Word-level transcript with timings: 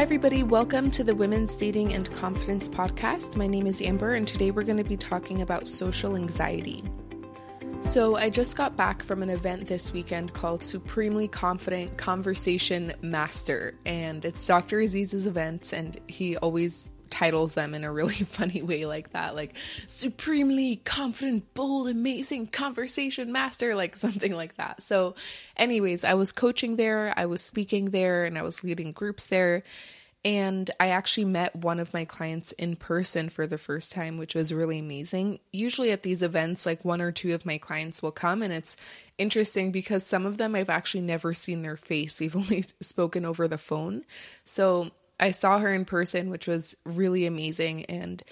Hi, 0.00 0.04
everybody. 0.04 0.42
Welcome 0.42 0.90
to 0.92 1.04
the 1.04 1.14
Women's 1.14 1.54
Dating 1.54 1.92
and 1.92 2.10
Confidence 2.14 2.70
Podcast. 2.70 3.36
My 3.36 3.46
name 3.46 3.66
is 3.66 3.82
Amber, 3.82 4.14
and 4.14 4.26
today 4.26 4.50
we're 4.50 4.64
going 4.64 4.78
to 4.78 4.82
be 4.82 4.96
talking 4.96 5.42
about 5.42 5.66
social 5.68 6.16
anxiety. 6.16 6.82
So, 7.82 8.16
I 8.16 8.30
just 8.30 8.56
got 8.56 8.78
back 8.78 9.02
from 9.02 9.22
an 9.22 9.28
event 9.28 9.66
this 9.66 9.92
weekend 9.92 10.32
called 10.32 10.64
Supremely 10.64 11.28
Confident 11.28 11.98
Conversation 11.98 12.94
Master, 13.02 13.74
and 13.84 14.24
it's 14.24 14.46
Dr. 14.46 14.78
Aziz's 14.78 15.26
event, 15.26 15.74
and 15.74 16.00
he 16.06 16.38
always 16.38 16.92
titles 17.10 17.54
them 17.54 17.74
in 17.74 17.84
a 17.84 17.92
really 17.92 18.14
funny 18.14 18.62
way 18.62 18.86
like 18.86 19.12
that 19.12 19.34
like 19.34 19.54
supremely 19.86 20.76
confident 20.76 21.52
bold 21.54 21.88
amazing 21.88 22.46
conversation 22.46 23.32
master 23.32 23.74
like 23.74 23.96
something 23.96 24.34
like 24.34 24.56
that 24.56 24.82
so 24.82 25.14
anyways 25.56 26.04
i 26.04 26.14
was 26.14 26.32
coaching 26.32 26.76
there 26.76 27.12
i 27.16 27.26
was 27.26 27.40
speaking 27.40 27.90
there 27.90 28.24
and 28.24 28.38
i 28.38 28.42
was 28.42 28.64
leading 28.64 28.92
groups 28.92 29.26
there 29.26 29.62
and 30.24 30.70
I 30.78 30.88
actually 30.88 31.24
met 31.24 31.56
one 31.56 31.80
of 31.80 31.94
my 31.94 32.04
clients 32.04 32.52
in 32.52 32.76
person 32.76 33.30
for 33.30 33.46
the 33.46 33.56
first 33.56 33.90
time, 33.90 34.18
which 34.18 34.34
was 34.34 34.52
really 34.52 34.78
amazing. 34.78 35.40
Usually 35.50 35.92
at 35.92 36.02
these 36.02 36.22
events, 36.22 36.66
like 36.66 36.84
one 36.84 37.00
or 37.00 37.10
two 37.10 37.32
of 37.32 37.46
my 37.46 37.56
clients 37.56 38.02
will 38.02 38.12
come, 38.12 38.42
and 38.42 38.52
it's 38.52 38.76
interesting 39.16 39.72
because 39.72 40.04
some 40.04 40.26
of 40.26 40.36
them 40.36 40.54
I've 40.54 40.68
actually 40.68 41.02
never 41.02 41.32
seen 41.32 41.62
their 41.62 41.76
face. 41.76 42.20
We've 42.20 42.36
only 42.36 42.64
spoken 42.82 43.24
over 43.24 43.48
the 43.48 43.56
phone. 43.56 44.04
So 44.44 44.90
I 45.20 45.30
saw 45.30 45.58
her 45.58 45.72
in 45.72 45.84
person, 45.84 46.30
which 46.30 46.46
was 46.46 46.74
really 46.84 47.26
amazing. 47.26 47.84
And 47.84 48.22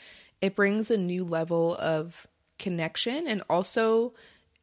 it 0.40 0.56
brings 0.56 0.90
a 0.90 0.96
new 0.96 1.24
level 1.24 1.76
of 1.76 2.26
connection. 2.58 3.28
And 3.28 3.42
also, 3.48 4.14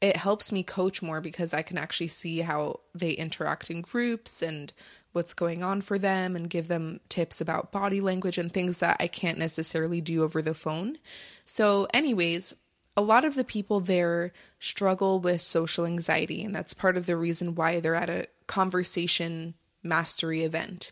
it 0.01 0.17
helps 0.17 0.51
me 0.51 0.63
coach 0.63 1.01
more 1.01 1.21
because 1.21 1.53
I 1.53 1.61
can 1.61 1.77
actually 1.77 2.09
see 2.09 2.39
how 2.39 2.81
they 2.93 3.11
interact 3.11 3.69
in 3.69 3.81
groups 3.81 4.41
and 4.41 4.73
what's 5.13 5.33
going 5.33 5.63
on 5.63 5.81
for 5.81 5.97
them 5.97 6.35
and 6.35 6.49
give 6.49 6.67
them 6.67 6.99
tips 7.07 7.39
about 7.39 7.71
body 7.71 8.01
language 8.01 8.37
and 8.37 8.51
things 8.51 8.79
that 8.79 8.97
I 8.99 9.07
can't 9.07 9.37
necessarily 9.37 10.01
do 10.01 10.23
over 10.23 10.41
the 10.41 10.53
phone. 10.53 10.97
So, 11.45 11.87
anyways, 11.93 12.53
a 12.97 13.01
lot 13.01 13.23
of 13.23 13.35
the 13.35 13.45
people 13.45 13.79
there 13.79 14.33
struggle 14.59 15.19
with 15.19 15.41
social 15.41 15.85
anxiety, 15.85 16.43
and 16.43 16.53
that's 16.53 16.73
part 16.73 16.97
of 16.97 17.05
the 17.05 17.15
reason 17.15 17.55
why 17.55 17.79
they're 17.79 17.95
at 17.95 18.09
a 18.09 18.27
conversation 18.47 19.53
mastery 19.83 20.43
event. 20.43 20.89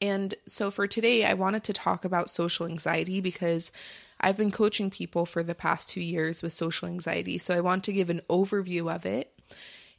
And 0.00 0.34
so 0.46 0.70
for 0.70 0.86
today, 0.86 1.24
I 1.24 1.34
wanted 1.34 1.64
to 1.64 1.72
talk 1.72 2.04
about 2.04 2.28
social 2.28 2.66
anxiety 2.66 3.20
because 3.20 3.72
I've 4.20 4.36
been 4.36 4.50
coaching 4.50 4.90
people 4.90 5.26
for 5.26 5.42
the 5.42 5.54
past 5.54 5.88
two 5.88 6.00
years 6.00 6.42
with 6.42 6.52
social 6.52 6.88
anxiety. 6.88 7.38
So 7.38 7.54
I 7.54 7.60
want 7.60 7.84
to 7.84 7.92
give 7.92 8.10
an 8.10 8.22
overview 8.28 8.94
of 8.94 9.06
it. 9.06 9.32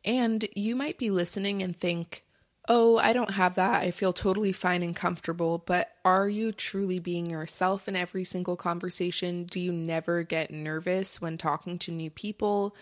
And 0.05 0.45
you 0.55 0.75
might 0.75 0.97
be 0.97 1.09
listening 1.09 1.61
and 1.61 1.75
think, 1.75 2.23
oh, 2.67 2.97
I 2.97 3.13
don't 3.13 3.31
have 3.31 3.55
that. 3.55 3.81
I 3.81 3.91
feel 3.91 4.13
totally 4.13 4.51
fine 4.51 4.83
and 4.83 4.95
comfortable. 4.95 5.63
But 5.65 5.91
are 6.03 6.27
you 6.27 6.51
truly 6.51 6.99
being 6.99 7.29
yourself 7.29 7.87
in 7.87 7.95
every 7.95 8.23
single 8.23 8.55
conversation? 8.55 9.45
Do 9.45 9.59
you 9.59 9.71
never 9.71 10.23
get 10.23 10.51
nervous 10.51 11.21
when 11.21 11.37
talking 11.37 11.79
to 11.79 11.91
new 11.91 12.09
people 12.09 12.75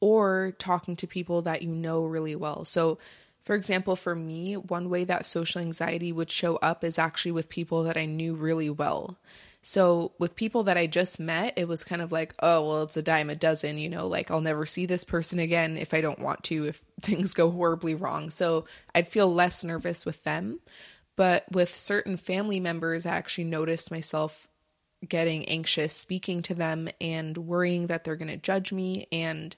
or 0.00 0.54
talking 0.58 0.96
to 0.96 1.06
people 1.06 1.42
that 1.42 1.62
you 1.62 1.70
know 1.70 2.04
really 2.04 2.36
well? 2.36 2.64
So 2.64 2.98
for 3.50 3.56
example, 3.56 3.96
for 3.96 4.14
me, 4.14 4.54
one 4.56 4.88
way 4.88 5.02
that 5.02 5.26
social 5.26 5.60
anxiety 5.60 6.12
would 6.12 6.30
show 6.30 6.54
up 6.58 6.84
is 6.84 7.00
actually 7.00 7.32
with 7.32 7.48
people 7.48 7.82
that 7.82 7.96
I 7.96 8.04
knew 8.04 8.36
really 8.36 8.70
well. 8.70 9.18
So, 9.60 10.12
with 10.20 10.36
people 10.36 10.62
that 10.62 10.76
I 10.76 10.86
just 10.86 11.18
met, 11.18 11.54
it 11.56 11.66
was 11.66 11.82
kind 11.82 12.00
of 12.00 12.12
like, 12.12 12.32
oh, 12.38 12.64
well, 12.64 12.82
it's 12.84 12.96
a 12.96 13.02
dime 13.02 13.28
a 13.28 13.34
dozen, 13.34 13.76
you 13.78 13.88
know, 13.88 14.06
like 14.06 14.30
I'll 14.30 14.40
never 14.40 14.64
see 14.66 14.86
this 14.86 15.02
person 15.02 15.40
again 15.40 15.76
if 15.76 15.92
I 15.92 16.00
don't 16.00 16.20
want 16.20 16.44
to, 16.44 16.68
if 16.68 16.80
things 17.00 17.34
go 17.34 17.50
horribly 17.50 17.92
wrong. 17.92 18.30
So, 18.30 18.66
I'd 18.94 19.08
feel 19.08 19.34
less 19.34 19.64
nervous 19.64 20.06
with 20.06 20.22
them. 20.22 20.60
But 21.16 21.44
with 21.50 21.74
certain 21.74 22.16
family 22.18 22.60
members, 22.60 23.04
I 23.04 23.16
actually 23.16 23.46
noticed 23.46 23.90
myself 23.90 24.46
getting 25.08 25.44
anxious 25.46 25.92
speaking 25.92 26.42
to 26.42 26.54
them 26.54 26.88
and 27.00 27.36
worrying 27.36 27.88
that 27.88 28.04
they're 28.04 28.14
going 28.14 28.28
to 28.28 28.36
judge 28.36 28.72
me 28.72 29.08
and 29.10 29.56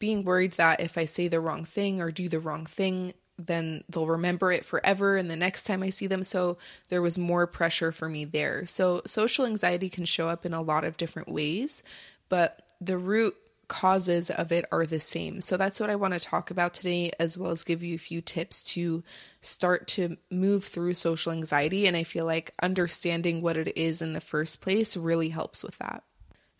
being 0.00 0.24
worried 0.24 0.54
that 0.54 0.80
if 0.80 0.98
I 0.98 1.04
say 1.04 1.28
the 1.28 1.38
wrong 1.38 1.64
thing 1.64 2.00
or 2.00 2.10
do 2.10 2.28
the 2.28 2.40
wrong 2.40 2.66
thing, 2.66 3.12
then 3.38 3.84
they'll 3.88 4.06
remember 4.06 4.50
it 4.50 4.64
forever 4.64 5.16
and 5.16 5.30
the 5.30 5.36
next 5.36 5.62
time 5.62 5.82
I 5.82 5.90
see 5.90 6.08
them. 6.08 6.24
So 6.24 6.58
there 6.88 7.02
was 7.02 7.16
more 7.16 7.46
pressure 7.46 7.92
for 7.92 8.08
me 8.08 8.24
there. 8.24 8.66
So 8.66 9.02
social 9.06 9.46
anxiety 9.46 9.88
can 9.88 10.04
show 10.04 10.28
up 10.28 10.44
in 10.44 10.52
a 10.52 10.62
lot 10.62 10.84
of 10.84 10.96
different 10.96 11.28
ways, 11.28 11.84
but 12.28 12.62
the 12.80 12.98
root 12.98 13.36
causes 13.68 14.30
of 14.30 14.50
it 14.50 14.64
are 14.72 14.84
the 14.84 14.98
same. 14.98 15.40
So 15.40 15.56
that's 15.56 15.78
what 15.78 15.90
I 15.90 15.96
want 15.96 16.12
to 16.14 16.20
talk 16.20 16.50
about 16.50 16.74
today, 16.74 17.12
as 17.20 17.38
well 17.38 17.52
as 17.52 17.62
give 17.62 17.82
you 17.82 17.94
a 17.94 17.98
few 17.98 18.20
tips 18.20 18.62
to 18.74 19.04
start 19.40 19.86
to 19.88 20.16
move 20.30 20.64
through 20.64 20.94
social 20.94 21.30
anxiety. 21.30 21.86
And 21.86 21.96
I 21.96 22.02
feel 22.02 22.26
like 22.26 22.52
understanding 22.60 23.40
what 23.40 23.56
it 23.56 23.72
is 23.78 24.02
in 24.02 24.12
the 24.12 24.20
first 24.20 24.60
place 24.60 24.96
really 24.96 25.28
helps 25.28 25.62
with 25.62 25.78
that. 25.78 26.02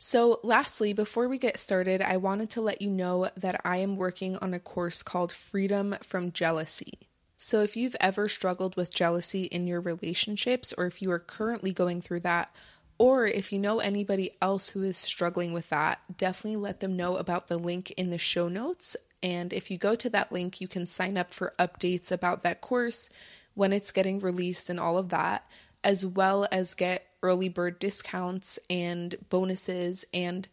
So, 0.03 0.41
lastly, 0.43 0.95
before 0.95 1.29
we 1.29 1.37
get 1.37 1.61
started, 1.61 2.01
I 2.01 2.17
wanted 2.17 2.49
to 2.51 2.63
let 2.63 2.81
you 2.81 2.89
know 2.89 3.29
that 3.37 3.61
I 3.67 3.77
am 3.77 3.99
working 3.99 4.39
on 4.39 4.55
a 4.55 4.59
course 4.59 5.03
called 5.03 5.31
Freedom 5.31 5.95
from 6.03 6.33
Jealousy. 6.33 7.01
So, 7.37 7.61
if 7.61 7.77
you've 7.77 7.97
ever 8.01 8.27
struggled 8.27 8.77
with 8.77 8.91
jealousy 8.91 9.43
in 9.43 9.67
your 9.67 9.83
relationships, 9.83 10.73
or 10.79 10.87
if 10.87 11.03
you 11.03 11.11
are 11.11 11.19
currently 11.19 11.71
going 11.73 12.01
through 12.01 12.21
that, 12.21 12.51
or 12.97 13.27
if 13.27 13.53
you 13.53 13.59
know 13.59 13.81
anybody 13.81 14.31
else 14.41 14.71
who 14.71 14.83
is 14.83 14.97
struggling 14.97 15.53
with 15.53 15.69
that, 15.69 16.01
definitely 16.17 16.57
let 16.57 16.81
them 16.81 16.97
know 16.97 17.19
about 17.19 17.49
the 17.49 17.59
link 17.59 17.91
in 17.91 18.09
the 18.09 18.17
show 18.17 18.49
notes. 18.49 18.97
And 19.23 19.53
if 19.53 19.71
you 19.71 19.77
go 19.77 19.95
to 19.97 20.09
that 20.09 20.33
link, 20.33 20.63
you 20.63 20.67
can 20.67 20.87
sign 20.87 21.19
up 21.19 21.31
for 21.31 21.53
updates 21.59 22.11
about 22.11 22.43
that 22.43 22.63
course, 22.63 23.11
when 23.53 23.71
it's 23.71 23.93
getting 23.93 24.19
released, 24.19 24.71
and 24.71 24.81
all 24.81 24.97
of 24.97 25.11
that, 25.11 25.47
as 25.85 26.07
well 26.07 26.49
as 26.51 26.73
get 26.73 27.10
early 27.23 27.49
bird 27.49 27.79
discounts 27.79 28.59
and 28.69 29.17
bonuses 29.29 30.05
and 30.13 30.49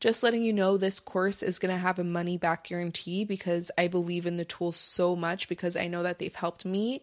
just 0.00 0.22
letting 0.22 0.42
you 0.42 0.52
know 0.52 0.76
this 0.76 0.98
course 0.98 1.42
is 1.42 1.58
going 1.58 1.74
to 1.74 1.80
have 1.80 1.98
a 1.98 2.04
money 2.04 2.38
back 2.38 2.64
guarantee 2.64 3.24
because 3.24 3.70
I 3.76 3.86
believe 3.86 4.26
in 4.26 4.38
the 4.38 4.44
tools 4.44 4.76
so 4.76 5.14
much 5.14 5.48
because 5.48 5.76
I 5.76 5.86
know 5.86 6.02
that 6.02 6.18
they've 6.18 6.34
helped 6.34 6.64
me 6.64 7.02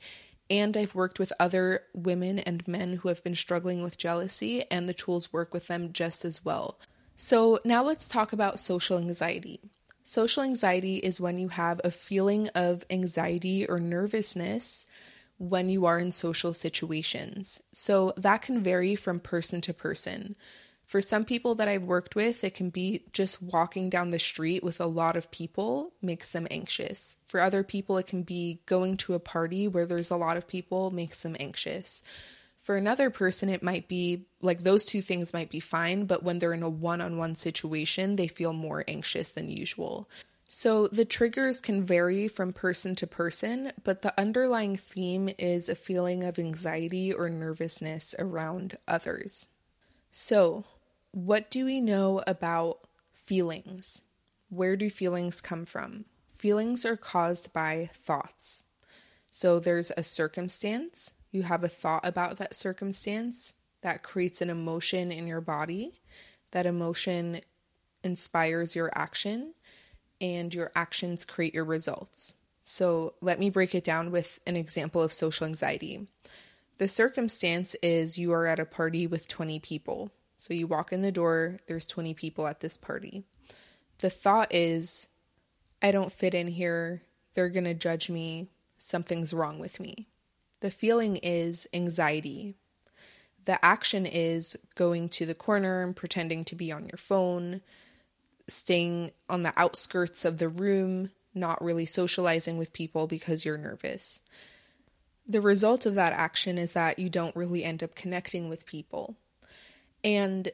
and 0.50 0.75
I've 0.75 0.95
worked 0.95 1.19
with 1.19 1.33
other 1.39 1.83
women 1.94 2.39
and 2.39 2.67
men 2.67 2.94
who 2.94 3.09
have 3.09 3.23
been 3.23 3.35
struggling 3.35 3.83
with 3.83 3.97
jealousy 3.97 4.69
and 4.72 4.88
the 4.88 4.94
tools 4.94 5.31
work 5.31 5.53
with 5.53 5.67
them 5.67 5.94
just 5.94 6.25
as 6.25 6.44
well. 6.44 6.79
So, 7.16 7.59
now 7.66 7.83
let's 7.83 8.07
talk 8.07 8.31
about 8.31 8.59
social 8.59 8.97
anxiety. 8.97 9.59
Social 10.03 10.44
anxiety 10.44 10.97
is 10.97 11.19
when 11.19 11.39
you 11.39 11.50
have 11.50 11.81
a 11.83 11.91
feeling 11.91 12.47
of 12.50 12.85
anxiety 12.89 13.67
or 13.67 13.79
nervousness 13.79 14.85
when 15.37 15.69
you 15.69 15.85
are 15.85 15.99
in 15.99 16.11
social 16.11 16.53
situations. 16.53 17.61
So 17.71 18.13
that 18.17 18.41
can 18.41 18.63
vary 18.63 18.95
from 18.95 19.19
person 19.19 19.61
to 19.61 19.73
person. 19.73 20.35
For 20.85 21.01
some 21.01 21.25
people 21.25 21.53
that 21.55 21.67
I've 21.67 21.83
worked 21.83 22.15
with, 22.15 22.45
it 22.45 22.55
can 22.55 22.69
be 22.69 23.03
just 23.11 23.41
walking 23.41 23.89
down 23.89 24.09
the 24.09 24.19
street 24.19 24.63
with 24.63 24.79
a 24.79 24.85
lot 24.85 25.17
of 25.17 25.29
people 25.31 25.91
makes 26.01 26.31
them 26.31 26.47
anxious. 26.49 27.17
For 27.27 27.41
other 27.41 27.61
people, 27.61 27.97
it 27.97 28.07
can 28.07 28.23
be 28.23 28.61
going 28.65 28.95
to 28.97 29.13
a 29.13 29.19
party 29.19 29.67
where 29.67 29.85
there's 29.85 30.11
a 30.11 30.15
lot 30.15 30.37
of 30.37 30.47
people 30.47 30.89
makes 30.89 31.23
them 31.23 31.35
anxious. 31.41 32.01
For 32.61 32.77
another 32.77 33.09
person, 33.09 33.49
it 33.49 33.61
might 33.61 33.89
be 33.89 34.27
like 34.41 34.59
those 34.59 34.85
two 34.85 35.01
things 35.01 35.33
might 35.33 35.49
be 35.49 35.59
fine, 35.59 36.05
but 36.05 36.23
when 36.23 36.39
they're 36.39 36.53
in 36.53 36.63
a 36.63 36.69
one 36.69 37.01
on 37.01 37.17
one 37.17 37.35
situation, 37.35 38.15
they 38.15 38.27
feel 38.27 38.53
more 38.53 38.85
anxious 38.87 39.29
than 39.29 39.49
usual. 39.49 40.09
So 40.47 40.87
the 40.87 41.05
triggers 41.05 41.59
can 41.59 41.83
vary 41.83 42.27
from 42.27 42.53
person 42.53 42.95
to 42.95 43.07
person, 43.07 43.73
but 43.83 44.01
the 44.01 44.17
underlying 44.19 44.77
theme 44.77 45.29
is 45.37 45.67
a 45.67 45.75
feeling 45.75 46.23
of 46.23 46.39
anxiety 46.39 47.11
or 47.11 47.29
nervousness 47.29 48.15
around 48.17 48.77
others. 48.87 49.49
So, 50.11 50.63
what 51.11 51.51
do 51.51 51.65
we 51.65 51.81
know 51.81 52.23
about 52.25 52.79
feelings? 53.11 54.01
Where 54.49 54.77
do 54.77 54.89
feelings 54.89 55.41
come 55.41 55.65
from? 55.65 56.05
Feelings 56.35 56.85
are 56.85 56.97
caused 56.97 57.51
by 57.51 57.89
thoughts. 57.91 58.63
So, 59.29 59.59
there's 59.59 59.91
a 59.97 60.03
circumstance, 60.03 61.13
you 61.31 61.43
have 61.43 61.63
a 61.63 61.69
thought 61.69 62.05
about 62.05 62.38
that 62.38 62.55
circumstance 62.55 63.53
that 63.81 64.01
creates 64.01 64.41
an 64.41 64.50
emotion 64.50 65.11
in 65.11 65.27
your 65.27 65.41
body. 65.41 66.01
That 66.51 66.65
emotion 66.65 67.41
inspires 68.01 68.75
your 68.75 68.89
action 68.95 69.53
and 70.19 70.53
your 70.53 70.71
actions 70.75 71.25
create 71.25 71.53
your 71.53 71.65
results. 71.65 72.35
So 72.63 73.13
let 73.21 73.39
me 73.39 73.49
break 73.49 73.73
it 73.73 73.83
down 73.83 74.11
with 74.11 74.39
an 74.45 74.55
example 74.57 75.01
of 75.01 75.13
social 75.13 75.45
anxiety. 75.45 76.07
The 76.77 76.87
circumstance 76.87 77.75
is 77.81 78.17
you 78.17 78.33
are 78.33 78.45
at 78.45 78.59
a 78.59 78.65
party 78.65 79.07
with 79.07 79.27
20 79.27 79.59
people. 79.59 80.11
So 80.35 80.53
you 80.53 80.67
walk 80.67 80.93
in 80.93 81.01
the 81.01 81.11
door, 81.11 81.59
there's 81.67 81.85
20 81.85 82.13
people 82.13 82.45
at 82.45 82.59
this 82.59 82.77
party. 82.77 83.23
The 83.99 84.09
thought 84.09 84.53
is, 84.53 85.07
I 85.81 85.91
don't 85.91 86.11
fit 86.11 86.35
in 86.35 86.49
here, 86.49 87.01
they're 87.33 87.49
gonna 87.49 87.73
judge 87.73 88.09
me, 88.09 88.47
something's 88.77 89.33
wrong 89.33 89.59
with 89.59 89.79
me. 89.79 90.07
The 90.59 90.69
feeling 90.69 91.17
is 91.17 91.67
anxiety. 91.73 92.55
The 93.45 93.63
action 93.63 94.05
is 94.05 94.57
going 94.75 95.09
to 95.09 95.25
the 95.25 95.35
corner 95.35 95.81
and 95.81 95.95
pretending 95.95 96.43
to 96.45 96.55
be 96.55 96.71
on 96.71 96.85
your 96.85 96.97
phone, 96.97 97.61
staying 98.47 99.11
on 99.29 99.41
the 99.41 99.53
outskirts 99.57 100.25
of 100.25 100.38
the 100.38 100.49
room, 100.49 101.11
not 101.33 101.63
really 101.63 101.85
socializing 101.85 102.57
with 102.57 102.73
people 102.73 103.07
because 103.07 103.45
you're 103.45 103.57
nervous. 103.57 104.21
the 105.27 105.41
result 105.41 105.85
of 105.85 105.95
that 105.95 106.13
action 106.13 106.57
is 106.57 106.73
that 106.73 106.99
you 106.99 107.09
don't 107.09 107.35
really 107.35 107.63
end 107.63 107.83
up 107.83 107.95
connecting 107.95 108.47
with 108.47 108.65
people. 108.65 109.15
And 110.03 110.49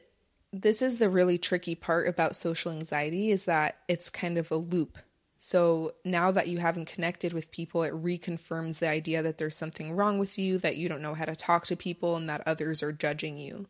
this 0.52 0.82
is 0.82 0.98
the 0.98 1.08
really 1.08 1.38
tricky 1.38 1.74
part 1.74 2.08
about 2.08 2.36
social 2.36 2.72
anxiety 2.72 3.30
is 3.30 3.44
that 3.44 3.78
it's 3.88 4.10
kind 4.10 4.36
of 4.36 4.50
a 4.50 4.56
loop. 4.56 4.98
So 5.38 5.94
now 6.04 6.30
that 6.30 6.48
you 6.48 6.58
haven't 6.58 6.86
connected 6.86 7.32
with 7.32 7.50
people, 7.52 7.82
it 7.82 7.92
reconfirms 7.92 8.78
the 8.78 8.88
idea 8.88 9.22
that 9.22 9.38
there's 9.38 9.56
something 9.56 9.92
wrong 9.92 10.18
with 10.18 10.38
you, 10.38 10.58
that 10.58 10.76
you 10.76 10.88
don't 10.88 11.02
know 11.02 11.14
how 11.14 11.26
to 11.26 11.36
talk 11.36 11.66
to 11.66 11.76
people, 11.76 12.16
and 12.16 12.28
that 12.28 12.42
others 12.46 12.82
are 12.82 12.92
judging 12.92 13.36
you. 13.36 13.66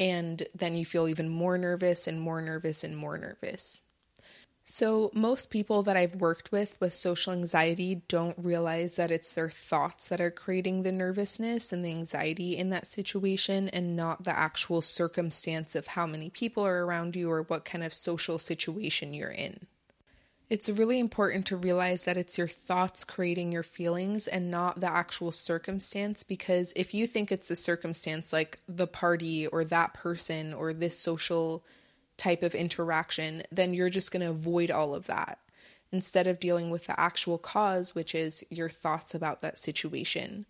And 0.00 0.48
then 0.54 0.76
you 0.76 0.86
feel 0.86 1.06
even 1.08 1.28
more 1.28 1.58
nervous 1.58 2.08
and 2.08 2.18
more 2.20 2.40
nervous 2.40 2.82
and 2.82 2.96
more 2.96 3.18
nervous. 3.18 3.82
So, 4.64 5.10
most 5.12 5.50
people 5.50 5.82
that 5.82 5.96
I've 5.96 6.14
worked 6.14 6.52
with 6.52 6.80
with 6.80 6.94
social 6.94 7.32
anxiety 7.32 8.02
don't 8.08 8.38
realize 8.38 8.96
that 8.96 9.10
it's 9.10 9.32
their 9.32 9.50
thoughts 9.50 10.08
that 10.08 10.20
are 10.20 10.30
creating 10.30 10.84
the 10.84 10.92
nervousness 10.92 11.72
and 11.72 11.84
the 11.84 11.90
anxiety 11.90 12.56
in 12.56 12.70
that 12.70 12.86
situation 12.86 13.68
and 13.68 13.96
not 13.96 14.22
the 14.24 14.30
actual 14.30 14.80
circumstance 14.80 15.74
of 15.74 15.88
how 15.88 16.06
many 16.06 16.30
people 16.30 16.64
are 16.64 16.86
around 16.86 17.16
you 17.16 17.30
or 17.30 17.42
what 17.42 17.64
kind 17.64 17.82
of 17.82 17.92
social 17.92 18.38
situation 18.38 19.12
you're 19.12 19.28
in. 19.28 19.66
It's 20.50 20.68
really 20.68 20.98
important 20.98 21.46
to 21.46 21.56
realize 21.56 22.04
that 22.04 22.16
it's 22.16 22.36
your 22.36 22.48
thoughts 22.48 23.04
creating 23.04 23.52
your 23.52 23.62
feelings 23.62 24.26
and 24.26 24.50
not 24.50 24.80
the 24.80 24.90
actual 24.90 25.30
circumstance 25.30 26.24
because 26.24 26.72
if 26.74 26.92
you 26.92 27.06
think 27.06 27.30
it's 27.30 27.52
a 27.52 27.56
circumstance 27.56 28.32
like 28.32 28.58
the 28.68 28.88
party 28.88 29.46
or 29.46 29.62
that 29.64 29.94
person 29.94 30.52
or 30.52 30.72
this 30.72 30.98
social 30.98 31.64
type 32.16 32.42
of 32.42 32.56
interaction, 32.56 33.44
then 33.52 33.72
you're 33.72 33.88
just 33.88 34.10
going 34.10 34.22
to 34.26 34.30
avoid 34.30 34.72
all 34.72 34.92
of 34.92 35.06
that 35.06 35.38
instead 35.92 36.26
of 36.26 36.40
dealing 36.40 36.68
with 36.68 36.86
the 36.86 36.98
actual 36.98 37.38
cause, 37.38 37.94
which 37.94 38.12
is 38.12 38.42
your 38.50 38.68
thoughts 38.68 39.14
about 39.14 39.40
that 39.40 39.56
situation. 39.56 40.46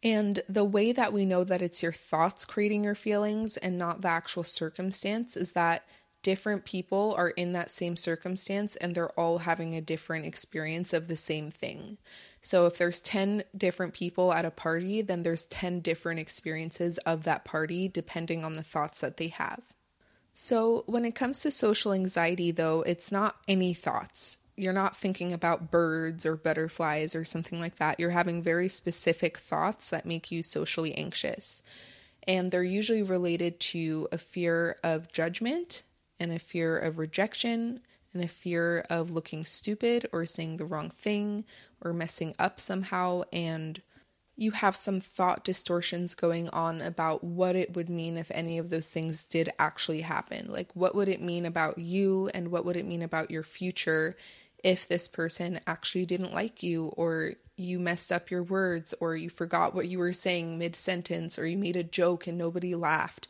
And 0.00 0.42
the 0.48 0.64
way 0.64 0.92
that 0.92 1.12
we 1.12 1.24
know 1.24 1.42
that 1.42 1.60
it's 1.60 1.82
your 1.82 1.92
thoughts 1.92 2.44
creating 2.44 2.84
your 2.84 2.94
feelings 2.94 3.56
and 3.56 3.76
not 3.76 4.00
the 4.00 4.08
actual 4.08 4.44
circumstance 4.44 5.36
is 5.36 5.52
that 5.52 5.84
different 6.22 6.64
people 6.64 7.14
are 7.16 7.30
in 7.30 7.52
that 7.52 7.70
same 7.70 7.96
circumstance 7.96 8.76
and 8.76 8.94
they're 8.94 9.18
all 9.18 9.38
having 9.38 9.74
a 9.74 9.80
different 9.80 10.26
experience 10.26 10.92
of 10.92 11.08
the 11.08 11.16
same 11.16 11.50
thing. 11.50 11.98
So 12.42 12.66
if 12.66 12.78
there's 12.78 13.00
10 13.00 13.44
different 13.56 13.94
people 13.94 14.32
at 14.32 14.44
a 14.44 14.50
party, 14.50 15.02
then 15.02 15.22
there's 15.22 15.44
10 15.46 15.80
different 15.80 16.20
experiences 16.20 16.98
of 16.98 17.24
that 17.24 17.44
party 17.44 17.88
depending 17.88 18.44
on 18.44 18.54
the 18.54 18.62
thoughts 18.62 19.00
that 19.00 19.16
they 19.16 19.28
have. 19.28 19.62
So, 20.32 20.84
when 20.86 21.04
it 21.04 21.14
comes 21.14 21.40
to 21.40 21.50
social 21.50 21.92
anxiety, 21.92 22.50
though, 22.50 22.82
it's 22.82 23.10
not 23.10 23.36
any 23.48 23.74
thoughts. 23.74 24.38
You're 24.56 24.72
not 24.72 24.96
thinking 24.96 25.32
about 25.32 25.70
birds 25.70 26.24
or 26.24 26.36
butterflies 26.36 27.14
or 27.16 27.24
something 27.24 27.60
like 27.60 27.76
that. 27.76 27.98
You're 27.98 28.10
having 28.10 28.42
very 28.42 28.68
specific 28.68 29.38
thoughts 29.38 29.90
that 29.90 30.06
make 30.06 30.30
you 30.30 30.42
socially 30.42 30.94
anxious. 30.94 31.62
And 32.28 32.50
they're 32.50 32.62
usually 32.62 33.02
related 33.02 33.58
to 33.60 34.08
a 34.12 34.18
fear 34.18 34.76
of 34.84 35.10
judgment 35.12 35.82
and 36.20 36.30
a 36.30 36.38
fear 36.38 36.78
of 36.78 36.98
rejection 36.98 37.80
and 38.12 38.22
a 38.22 38.28
fear 38.28 38.84
of 38.90 39.10
looking 39.10 39.44
stupid 39.44 40.06
or 40.12 40.26
saying 40.26 40.56
the 40.56 40.64
wrong 40.64 40.90
thing 40.90 41.44
or 41.80 41.92
messing 41.92 42.34
up 42.38 42.60
somehow. 42.60 43.22
And 43.32 43.80
you 44.36 44.52
have 44.52 44.74
some 44.74 45.00
thought 45.00 45.44
distortions 45.44 46.14
going 46.14 46.48
on 46.48 46.80
about 46.80 47.22
what 47.22 47.54
it 47.54 47.74
would 47.76 47.90
mean 47.90 48.16
if 48.16 48.30
any 48.30 48.58
of 48.58 48.70
those 48.70 48.86
things 48.86 49.24
did 49.24 49.50
actually 49.58 50.00
happen. 50.00 50.50
Like, 50.50 50.74
what 50.74 50.94
would 50.94 51.08
it 51.08 51.20
mean 51.20 51.44
about 51.44 51.78
you 51.78 52.30
and 52.34 52.48
what 52.48 52.64
would 52.64 52.76
it 52.76 52.86
mean 52.86 53.02
about 53.02 53.30
your 53.30 53.42
future 53.42 54.16
if 54.64 54.88
this 54.88 55.08
person 55.08 55.60
actually 55.66 56.06
didn't 56.06 56.34
like 56.34 56.62
you 56.62 56.86
or 56.96 57.34
you 57.56 57.78
messed 57.78 58.10
up 58.10 58.30
your 58.30 58.42
words 58.42 58.94
or 58.98 59.14
you 59.14 59.28
forgot 59.28 59.74
what 59.74 59.88
you 59.88 59.98
were 59.98 60.12
saying 60.12 60.58
mid 60.58 60.74
sentence 60.74 61.38
or 61.38 61.46
you 61.46 61.58
made 61.58 61.76
a 61.76 61.84
joke 61.84 62.26
and 62.26 62.38
nobody 62.38 62.74
laughed? 62.74 63.28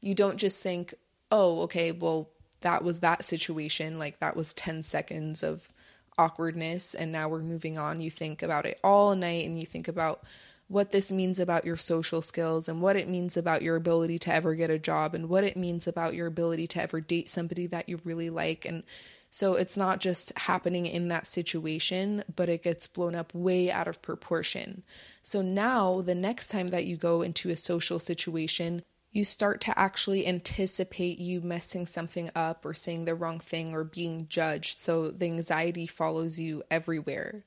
You 0.00 0.14
don't 0.14 0.38
just 0.38 0.62
think, 0.62 0.94
oh, 1.32 1.62
okay, 1.62 1.90
well, 1.90 2.28
that 2.60 2.84
was 2.84 3.00
that 3.00 3.24
situation. 3.24 3.98
Like, 3.98 4.20
that 4.20 4.36
was 4.36 4.54
10 4.54 4.84
seconds 4.84 5.42
of 5.42 5.72
awkwardness 6.18 6.94
and 6.94 7.10
now 7.10 7.28
we're 7.28 7.42
moving 7.42 7.78
on. 7.78 8.00
You 8.00 8.10
think 8.10 8.42
about 8.42 8.66
it 8.66 8.78
all 8.84 9.14
night 9.14 9.46
and 9.46 9.58
you 9.58 9.66
think 9.66 9.88
about 9.88 10.22
what 10.68 10.90
this 10.90 11.12
means 11.12 11.38
about 11.38 11.64
your 11.64 11.76
social 11.76 12.22
skills 12.22 12.68
and 12.68 12.80
what 12.80 12.96
it 12.96 13.08
means 13.08 13.36
about 13.36 13.62
your 13.62 13.76
ability 13.76 14.18
to 14.18 14.32
ever 14.32 14.54
get 14.54 14.70
a 14.70 14.78
job 14.78 15.14
and 15.14 15.28
what 15.28 15.44
it 15.44 15.56
means 15.56 15.86
about 15.86 16.14
your 16.14 16.26
ability 16.26 16.66
to 16.66 16.82
ever 16.82 17.00
date 17.00 17.28
somebody 17.28 17.66
that 17.66 17.88
you 17.88 18.00
really 18.04 18.30
like. 18.30 18.64
And 18.64 18.82
so 19.28 19.54
it's 19.54 19.76
not 19.76 20.00
just 20.00 20.32
happening 20.36 20.86
in 20.86 21.08
that 21.08 21.26
situation, 21.26 22.24
but 22.34 22.48
it 22.48 22.62
gets 22.62 22.86
blown 22.86 23.14
up 23.14 23.34
way 23.34 23.70
out 23.70 23.88
of 23.88 24.02
proportion. 24.02 24.82
So 25.22 25.42
now, 25.42 26.00
the 26.02 26.14
next 26.14 26.48
time 26.48 26.68
that 26.68 26.84
you 26.84 26.96
go 26.96 27.22
into 27.22 27.50
a 27.50 27.56
social 27.56 27.98
situation, 27.98 28.82
you 29.12 29.24
start 29.24 29.60
to 29.60 29.78
actually 29.78 30.26
anticipate 30.26 31.18
you 31.18 31.40
messing 31.42 31.86
something 31.86 32.30
up 32.34 32.64
or 32.64 32.72
saying 32.72 33.04
the 33.04 33.14
wrong 33.14 33.38
thing 33.38 33.74
or 33.74 33.84
being 33.84 34.26
judged. 34.28 34.80
So 34.80 35.10
the 35.10 35.26
anxiety 35.26 35.86
follows 35.86 36.40
you 36.40 36.62
everywhere. 36.70 37.44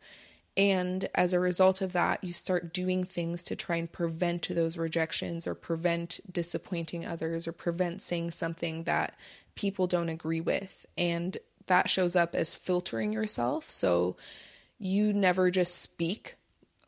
And 0.56 1.10
as 1.16 1.34
a 1.34 1.40
result 1.40 1.82
of 1.82 1.92
that, 1.94 2.24
you 2.24 2.32
start 2.32 2.74
doing 2.74 3.04
things 3.04 3.44
to 3.44 3.56
try 3.56 3.76
and 3.76 3.92
prevent 3.92 4.48
those 4.48 4.78
rejections 4.78 5.48
or 5.48 5.56
prevent 5.56 6.22
disappointing 6.32 7.06
others 7.06 7.48
or 7.48 7.52
prevent 7.52 8.02
saying 8.02 8.32
something 8.32 8.84
that 8.84 9.18
people 9.56 9.88
don't 9.88 10.08
agree 10.08 10.42
with. 10.42 10.86
And 10.98 11.38
that 11.68 11.90
shows 11.90 12.16
up 12.16 12.36
as 12.36 12.56
filtering 12.56 13.12
yourself. 13.12 13.70
So 13.70 14.16
you 14.78 15.12
never 15.12 15.50
just 15.52 15.82
speak 15.82 16.36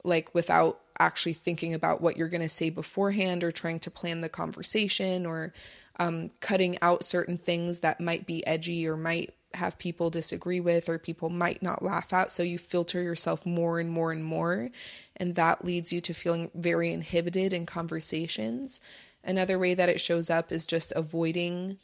like 0.04 0.34
without 0.34 0.80
actually 1.00 1.34
thinking 1.34 1.74
about 1.74 2.02
what 2.02 2.18
you're 2.18 2.28
going 2.28 2.42
to 2.42 2.50
say 2.50 2.70
beforehand 2.70 3.44
or 3.44 3.52
trying 3.52 3.80
to 3.80 3.92
plan 3.92 4.22
the 4.22 4.30
conversation 4.30 5.26
or 5.26 5.54
um, 6.00 6.32
cutting 6.40 6.78
out 6.82 7.04
certain 7.04 7.38
things 7.38 7.80
that 7.80 8.00
might 8.00 8.26
be 8.26 8.46
edgy 8.46 8.88
or 8.88 8.96
might 8.96 9.34
have 9.54 9.80
people 9.80 10.10
disagree 10.10 10.60
with 10.60 10.90
or 10.90 10.98
people 10.98 11.30
might 11.30 11.64
not 11.64 11.84
laugh 11.84 12.14
at. 12.14 12.32
So 12.32 12.44
you 12.44 12.58
filter 12.58 13.02
yourself 13.02 13.46
more 13.46 13.80
and 13.80 13.90
more 13.90 14.12
and 14.12 14.24
more. 14.24 14.70
And 15.16 15.36
that 15.36 15.66
leads 15.66 15.92
you 15.92 16.02
to 16.02 16.14
feeling 16.14 16.52
very 16.54 16.92
inhibited 16.92 17.54
in 17.54 17.66
conversations. 17.66 18.80
Another 19.24 19.58
way 19.58 19.74
that 19.74 19.90
it 19.90 20.00
shows 20.00 20.30
up 20.30 20.52
is 20.52 20.68
just 20.68 20.94
avoiding 20.96 21.78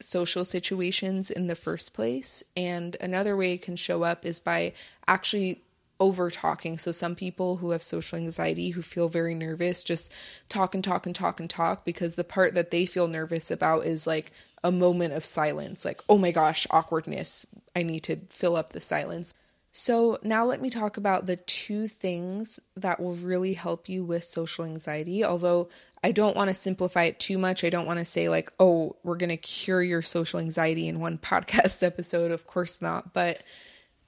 social 0.00 0.44
situations 0.44 1.30
in 1.30 1.46
the 1.46 1.54
first 1.54 1.92
place. 1.92 2.42
And 2.56 2.96
another 3.00 3.36
way 3.36 3.52
it 3.52 3.62
can 3.62 3.76
show 3.76 4.02
up 4.02 4.24
is 4.24 4.40
by 4.40 4.72
actually 5.06 5.60
over 6.00 6.30
talking. 6.30 6.78
So 6.78 6.90
some 6.90 7.14
people 7.14 7.58
who 7.58 7.70
have 7.70 7.82
social 7.82 8.18
anxiety 8.18 8.70
who 8.70 8.82
feel 8.82 9.08
very 9.08 9.34
nervous 9.34 9.84
just 9.84 10.10
talk 10.48 10.74
and 10.74 10.82
talk 10.82 11.06
and 11.06 11.14
talk 11.14 11.38
and 11.38 11.48
talk 11.48 11.84
because 11.84 12.14
the 12.14 12.24
part 12.24 12.54
that 12.54 12.70
they 12.70 12.86
feel 12.86 13.06
nervous 13.06 13.50
about 13.50 13.86
is 13.86 14.06
like 14.06 14.32
a 14.64 14.72
moment 14.72 15.14
of 15.14 15.24
silence, 15.24 15.84
like, 15.84 16.02
oh 16.08 16.18
my 16.18 16.30
gosh, 16.30 16.66
awkwardness. 16.70 17.46
I 17.76 17.82
need 17.82 18.00
to 18.04 18.16
fill 18.28 18.56
up 18.56 18.72
the 18.72 18.80
silence. 18.80 19.34
So, 19.72 20.18
now 20.22 20.44
let 20.44 20.60
me 20.60 20.68
talk 20.68 20.96
about 20.96 21.26
the 21.26 21.36
two 21.36 21.86
things 21.86 22.58
that 22.76 22.98
will 22.98 23.14
really 23.14 23.54
help 23.54 23.88
you 23.88 24.02
with 24.04 24.24
social 24.24 24.64
anxiety. 24.64 25.24
Although 25.24 25.68
I 26.02 26.10
don't 26.10 26.36
want 26.36 26.48
to 26.48 26.54
simplify 26.54 27.04
it 27.04 27.20
too 27.20 27.38
much. 27.38 27.62
I 27.62 27.70
don't 27.70 27.86
want 27.86 28.00
to 28.00 28.04
say, 28.04 28.28
like, 28.28 28.52
oh, 28.58 28.96
we're 29.04 29.16
going 29.16 29.30
to 29.30 29.36
cure 29.36 29.82
your 29.82 30.02
social 30.02 30.40
anxiety 30.40 30.88
in 30.88 30.98
one 30.98 31.18
podcast 31.22 31.84
episode. 31.84 32.32
Of 32.32 32.46
course 32.46 32.82
not. 32.82 33.12
But 33.12 33.42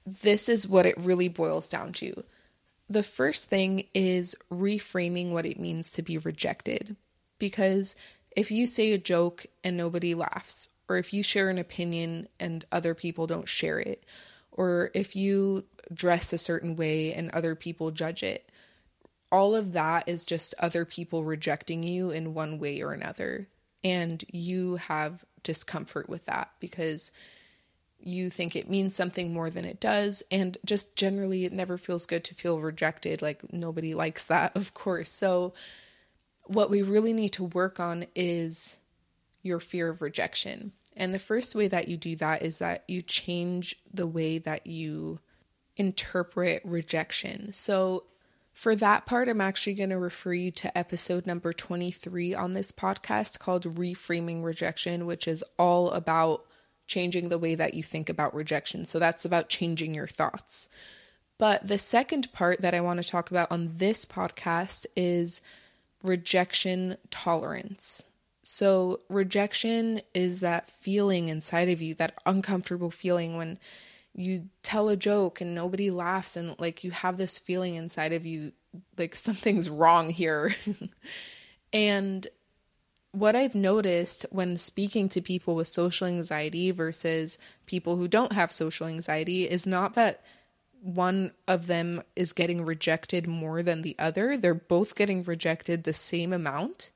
this 0.05 0.49
is 0.49 0.67
what 0.67 0.85
it 0.85 0.97
really 0.97 1.27
boils 1.27 1.67
down 1.67 1.93
to. 1.93 2.23
The 2.89 3.03
first 3.03 3.45
thing 3.45 3.87
is 3.93 4.35
reframing 4.51 5.31
what 5.31 5.45
it 5.45 5.59
means 5.59 5.91
to 5.91 6.01
be 6.01 6.17
rejected. 6.17 6.95
Because 7.39 7.95
if 8.35 8.51
you 8.51 8.65
say 8.65 8.91
a 8.91 8.97
joke 8.97 9.45
and 9.63 9.77
nobody 9.77 10.13
laughs, 10.13 10.69
or 10.89 10.97
if 10.97 11.13
you 11.13 11.23
share 11.23 11.49
an 11.49 11.57
opinion 11.57 12.27
and 12.39 12.65
other 12.71 12.93
people 12.93 13.27
don't 13.27 13.47
share 13.47 13.79
it, 13.79 14.03
or 14.51 14.91
if 14.93 15.15
you 15.15 15.65
dress 15.93 16.33
a 16.33 16.37
certain 16.37 16.75
way 16.75 17.13
and 17.13 17.31
other 17.31 17.55
people 17.55 17.91
judge 17.91 18.21
it, 18.23 18.49
all 19.31 19.55
of 19.55 19.73
that 19.73 20.07
is 20.07 20.25
just 20.25 20.53
other 20.59 20.85
people 20.85 21.23
rejecting 21.23 21.81
you 21.83 22.11
in 22.11 22.33
one 22.33 22.59
way 22.59 22.81
or 22.81 22.91
another. 22.91 23.47
And 23.83 24.23
you 24.31 24.75
have 24.75 25.25
discomfort 25.41 26.07
with 26.07 26.25
that 26.25 26.51
because 26.59 27.11
you 28.05 28.29
think 28.29 28.55
it 28.55 28.69
means 28.69 28.95
something 28.95 29.33
more 29.33 29.49
than 29.49 29.65
it 29.65 29.79
does. 29.79 30.23
And 30.29 30.57
just 30.65 30.95
generally, 30.95 31.45
it 31.45 31.53
never 31.53 31.77
feels 31.77 32.05
good 32.05 32.23
to 32.25 32.35
feel 32.35 32.59
rejected. 32.59 33.21
Like, 33.21 33.51
nobody 33.53 33.93
likes 33.93 34.25
that, 34.25 34.55
of 34.55 34.73
course. 34.73 35.09
So, 35.09 35.53
what 36.45 36.69
we 36.69 36.81
really 36.81 37.13
need 37.13 37.29
to 37.33 37.45
work 37.45 37.79
on 37.79 38.05
is 38.15 38.77
your 39.41 39.59
fear 39.59 39.89
of 39.89 40.01
rejection. 40.01 40.73
And 40.95 41.13
the 41.13 41.19
first 41.19 41.55
way 41.55 41.67
that 41.69 41.87
you 41.87 41.97
do 41.97 42.15
that 42.17 42.41
is 42.41 42.59
that 42.59 42.83
you 42.87 43.01
change 43.01 43.77
the 43.91 44.05
way 44.05 44.37
that 44.39 44.67
you 44.67 45.19
interpret 45.77 46.61
rejection. 46.65 47.53
So, 47.53 48.03
for 48.51 48.75
that 48.75 49.07
part, 49.07 49.27
I'm 49.27 49.41
actually 49.41 49.73
going 49.73 49.89
to 49.89 49.97
refer 49.97 50.33
you 50.33 50.51
to 50.51 50.77
episode 50.77 51.25
number 51.25 51.53
23 51.53 52.35
on 52.35 52.51
this 52.51 52.71
podcast 52.71 53.39
called 53.39 53.63
Reframing 53.63 54.43
Rejection, 54.43 55.07
which 55.07 55.27
is 55.27 55.43
all 55.57 55.89
about 55.89 56.45
changing 56.87 57.29
the 57.29 57.37
way 57.37 57.55
that 57.55 57.73
you 57.73 57.83
think 57.83 58.09
about 58.09 58.35
rejection. 58.35 58.85
So, 58.85 58.99
that's 58.99 59.25
about 59.25 59.49
changing 59.49 59.93
your 59.93 60.07
thoughts. 60.07 60.67
But 61.37 61.67
the 61.67 61.77
second 61.77 62.31
part 62.31 62.61
that 62.61 62.75
I 62.75 62.81
want 62.81 63.01
to 63.01 63.09
talk 63.09 63.31
about 63.31 63.51
on 63.51 63.73
this 63.77 64.05
podcast 64.05 64.85
is 64.95 65.41
rejection 66.03 66.97
tolerance. 67.09 68.03
So, 68.43 68.99
rejection 69.09 70.01
is 70.13 70.41
that 70.41 70.69
feeling 70.69 71.29
inside 71.29 71.69
of 71.69 71.81
you, 71.81 71.95
that 71.95 72.19
uncomfortable 72.25 72.91
feeling 72.91 73.37
when 73.37 73.57
you 74.15 74.49
tell 74.61 74.89
a 74.89 74.95
joke 74.95 75.41
and 75.41 75.55
nobody 75.55 75.89
laughs, 75.89 76.35
and 76.35 76.55
like 76.59 76.83
you 76.83 76.91
have 76.91 77.17
this 77.17 77.39
feeling 77.39 77.75
inside 77.75 78.13
of 78.13 78.25
you, 78.25 78.51
like 78.97 79.15
something's 79.15 79.69
wrong 79.69 80.09
here. 80.09 80.55
and 81.73 82.27
what 83.13 83.35
I've 83.35 83.53
noticed 83.53 84.25
when 84.31 84.57
speaking 84.57 85.07
to 85.09 85.21
people 85.21 85.55
with 85.55 85.67
social 85.67 86.07
anxiety 86.07 86.71
versus 86.71 87.37
people 87.67 87.95
who 87.95 88.07
don't 88.07 88.33
have 88.33 88.51
social 88.51 88.87
anxiety 88.87 89.47
is 89.47 89.67
not 89.67 89.93
that 89.93 90.23
one 90.81 91.31
of 91.47 91.67
them 91.67 92.01
is 92.15 92.33
getting 92.33 92.65
rejected 92.65 93.27
more 93.27 93.61
than 93.61 93.83
the 93.83 93.95
other. 93.99 94.35
They're 94.35 94.55
both 94.55 94.95
getting 94.95 95.23
rejected 95.23 95.83
the 95.83 95.93
same 95.93 96.33
amount. 96.33 96.89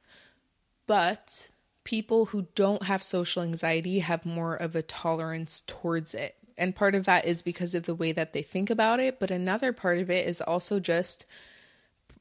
But 0.87 1.49
people 1.83 2.25
who 2.25 2.47
don't 2.55 2.83
have 2.83 3.03
social 3.03 3.43
anxiety 3.43 3.99
have 3.99 4.25
more 4.25 4.55
of 4.55 4.75
a 4.75 4.81
tolerance 4.81 5.61
towards 5.67 6.15
it. 6.15 6.35
And 6.57 6.75
part 6.75 6.95
of 6.95 7.05
that 7.05 7.25
is 7.25 7.43
because 7.43 7.75
of 7.75 7.85
the 7.85 7.95
way 7.95 8.11
that 8.11 8.33
they 8.33 8.41
think 8.41 8.71
about 8.71 8.99
it. 8.99 9.19
But 9.19 9.29
another 9.29 9.71
part 9.71 9.99
of 9.99 10.09
it 10.09 10.27
is 10.27 10.41
also 10.41 10.79
just 10.79 11.27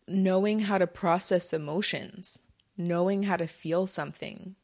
knowing 0.06 0.60
how 0.60 0.76
to 0.76 0.86
process 0.86 1.54
emotions 1.54 2.38
knowing 2.76 3.24
how 3.24 3.36
to 3.36 3.46
feel 3.46 3.86
something. 3.86 4.54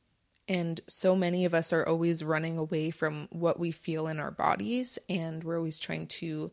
And 0.48 0.80
so 0.88 1.14
many 1.14 1.44
of 1.44 1.54
us 1.54 1.72
are 1.72 1.86
always 1.86 2.24
running 2.24 2.58
away 2.58 2.90
from 2.90 3.28
what 3.30 3.58
we 3.58 3.70
feel 3.70 4.06
in 4.08 4.18
our 4.18 4.30
bodies, 4.30 4.98
and 5.08 5.44
we're 5.44 5.56
always 5.56 5.78
trying 5.78 6.08
to 6.08 6.50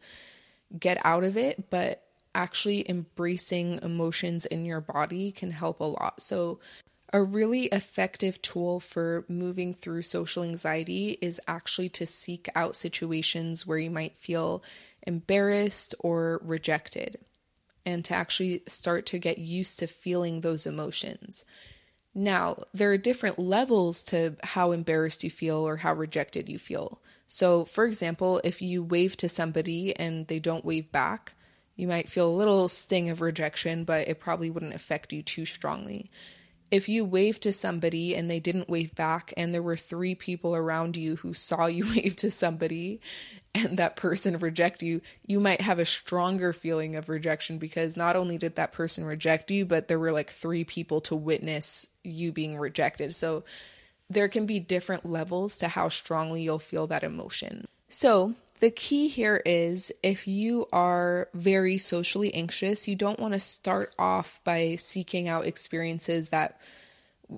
get 0.80 1.04
out 1.06 1.24
of 1.24 1.38
it. 1.38 1.70
But 1.70 2.04
actually, 2.36 2.88
embracing 2.90 3.80
emotions 3.82 4.46
in 4.46 4.66
your 4.66 4.82
body 4.82 5.32
can 5.32 5.52
help 5.52 5.80
a 5.80 5.86
lot. 5.86 6.22
So, 6.22 6.60
a 7.12 7.24
really 7.24 7.66
effective 7.66 8.40
tool 8.44 8.80
for 8.80 9.26
moving 9.28 9.74
through 9.74 10.04
social 10.04 10.44
anxiety 10.44 11.18
is 11.22 11.42
actually 11.48 11.90
to 11.90 12.06
seek 12.06 12.48
out 12.54 12.76
situations 12.76 13.66
where 13.66 13.80
you 13.80 13.90
might 13.90 14.16
feel 14.16 14.64
embarrassed 15.08 15.96
or 16.00 16.40
rejected 16.44 17.18
and 17.86 18.04
to 18.06 18.14
actually 18.14 18.64
start 18.68 19.06
to 19.08 19.20
get 19.20 19.38
used 19.38 19.80
to 19.80 19.88
feeling 19.88 20.42
those 20.42 20.66
emotions. 20.66 21.46
Now, 22.14 22.64
there 22.74 22.92
are 22.92 22.98
different 22.98 23.40
levels 23.40 24.02
to 24.04 24.36
how 24.44 24.72
embarrassed 24.72 25.24
you 25.24 25.30
feel 25.30 25.58
or 25.58 25.78
how 25.78 25.94
rejected 25.94 26.50
you 26.50 26.60
feel. 26.60 27.02
So, 27.28 27.66
for 27.66 27.86
example, 27.86 28.42
if 28.44 28.62
you 28.62 28.84
wave 28.84 29.16
to 29.18 29.30
somebody 29.30 29.96
and 29.96 30.28
they 30.28 30.40
don't 30.40 30.66
wave 30.66 30.92
back, 30.92 31.36
you 31.76 31.88
might 31.88 32.10
feel 32.10 32.28
a 32.28 32.36
little 32.36 32.68
sting 32.68 33.10
of 33.10 33.22
rejection, 33.22 33.84
but 33.84 34.08
it 34.08 34.20
probably 34.20 34.50
wouldn't 34.50 34.74
affect 34.74 35.14
you 35.14 35.22
too 35.22 35.46
strongly. 35.46 36.10
If 36.72 36.88
you 36.88 37.04
wave 37.04 37.40
to 37.42 37.52
somebody 37.52 38.16
and 38.16 38.30
they 38.30 38.40
didn't 38.40 38.70
wave 38.70 38.94
back, 38.96 39.34
and 39.36 39.54
there 39.54 39.64
were 39.64 39.78
three 39.78 40.14
people 40.14 40.56
around 40.56 40.96
you 40.96 41.18
who 41.18 41.34
saw 41.34 41.66
you 41.66 41.86
wave 41.96 42.16
to 42.18 42.32
somebody 42.32 43.00
and 43.56 43.78
that 43.78 43.96
person 43.96 44.38
reject 44.38 44.84
you, 44.84 45.02
you 45.26 45.40
might 45.40 45.62
have 45.62 45.80
a 45.80 45.86
stronger 45.86 46.54
feeling 46.54 46.96
of 46.96 47.10
rejection 47.10 47.58
because 47.58 47.98
not 47.98 48.16
only 48.16 48.38
did 48.38 48.56
that 48.56 48.72
person 48.72 49.06
reject 49.06 49.50
you, 49.50 49.66
but 49.66 49.88
there 49.88 50.00
were 50.00 50.12
like 50.12 50.30
three 50.30 50.64
people 50.64 51.02
to 51.02 51.16
witness 51.16 51.88
you 52.04 52.32
being 52.32 52.58
rejected. 52.58 53.16
So 53.16 53.44
there 54.10 54.28
can 54.28 54.46
be 54.46 54.60
different 54.60 55.06
levels 55.06 55.58
to 55.58 55.68
how 55.68 55.90
strongly 55.90 56.44
you'll 56.44 56.60
feel 56.60 56.88
that 56.88 57.04
emotion. 57.04 57.66
So 57.90 58.36
the 58.60 58.72
key 58.72 59.08
here 59.08 59.42
is 59.46 59.92
if 60.04 60.28
you 60.28 60.68
are 60.74 61.30
very 61.34 61.78
socially 61.78 62.34
anxious, 62.34 62.88
you 62.88 62.96
don't 62.96 63.20
want 63.20 63.34
to 63.34 63.40
start 63.40 63.94
off 63.98 64.42
by 64.44 64.76
seeking 64.78 65.28
out 65.28 65.46
experiences 65.46 66.30
that 66.30 66.60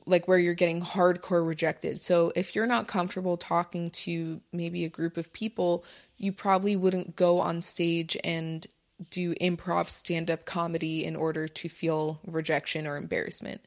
like 0.05 0.27
where 0.27 0.39
you're 0.39 0.53
getting 0.53 0.81
hardcore 0.81 1.45
rejected. 1.45 1.99
So 1.99 2.31
if 2.35 2.55
you're 2.55 2.65
not 2.65 2.87
comfortable 2.87 3.37
talking 3.37 3.89
to 3.89 4.41
maybe 4.53 4.85
a 4.85 4.89
group 4.89 5.17
of 5.17 5.33
people, 5.33 5.83
you 6.17 6.31
probably 6.31 6.75
wouldn't 6.75 7.15
go 7.15 7.39
on 7.39 7.61
stage 7.61 8.17
and 8.23 8.65
do 9.09 9.35
improv 9.35 9.89
stand 9.89 10.31
up 10.31 10.45
comedy 10.45 11.03
in 11.03 11.15
order 11.15 11.47
to 11.47 11.67
feel 11.67 12.19
rejection 12.25 12.87
or 12.87 12.97
embarrassment. 12.97 13.61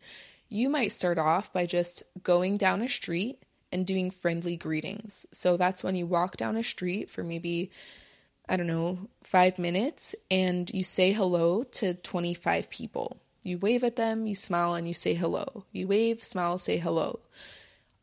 You 0.49 0.69
might 0.69 0.93
start 0.93 1.19
off 1.19 1.53
by 1.53 1.67
just 1.67 2.03
going 2.23 2.57
down 2.57 2.83
a 2.83 2.89
street 2.89 3.43
and 3.75 3.85
doing 3.85 4.11
friendly 4.11 4.57
greetings. 4.57 5.27
So 5.33 5.57
that's 5.57 5.83
when 5.83 5.97
you 5.97 6.07
walk 6.07 6.37
down 6.37 6.57
a 6.57 6.63
street 6.63 7.11
for 7.11 7.25
maybe, 7.25 7.71
I 8.49 8.57
don't 8.57 8.69
know, 8.69 9.09
five 9.23 9.59
minutes 9.59 10.15
and 10.31 10.71
you 10.73 10.85
say 10.85 11.13
hello 11.13 11.65
to 11.65 11.95
25 11.95 12.71
people. 12.71 13.19
You 13.43 13.59
wave 13.59 13.83
at 13.85 13.97
them, 13.97 14.27
you 14.27 14.35
smile, 14.37 14.75
and 14.75 14.89
you 14.89 14.95
say 14.95 15.13
hello. 15.15 15.65
You 15.73 15.89
wave, 15.89 16.25
smile, 16.25 16.57
say 16.57 16.79
hello. 16.79 17.19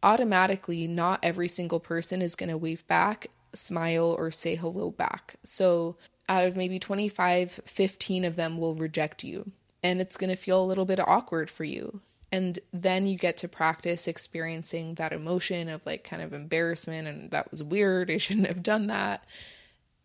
Automatically, 0.04 0.88
not 0.88 1.20
every 1.24 1.48
single 1.48 1.80
person 1.80 2.22
is 2.22 2.36
going 2.36 2.50
to 2.50 2.58
wave 2.58 2.86
back, 2.88 3.28
smile, 3.54 4.16
or 4.18 4.30
say 4.30 4.56
hello 4.56 4.92
back. 4.92 5.36
So, 5.44 5.96
out 6.30 6.46
of 6.46 6.56
maybe 6.56 6.80
25, 6.80 7.62
15 7.66 8.26
of 8.26 8.36
them 8.36 8.58
will 8.58 8.76
reject 8.76 9.24
you. 9.24 9.52
And 9.82 10.00
it's 10.00 10.18
going 10.18 10.30
to 10.30 10.36
feel 10.36 10.64
a 10.64 10.66
little 10.66 10.86
bit 10.86 11.00
awkward 11.00 11.50
for 11.50 11.64
you. 11.64 12.02
And 12.32 12.60
then 12.72 13.08
you 13.08 13.18
get 13.18 13.38
to 13.38 13.48
practice 13.48 14.08
experiencing 14.08 14.96
that 14.96 15.12
emotion 15.12 15.68
of 15.68 15.86
like 15.86 16.04
kind 16.04 16.22
of 16.22 16.34
embarrassment 16.34 17.08
and 17.08 17.32
that 17.32 17.52
was 17.52 17.62
weird. 17.62 18.10
I 18.12 18.18
shouldn't 18.18 18.48
have 18.48 18.64
done 18.64 18.88
that 18.88 19.26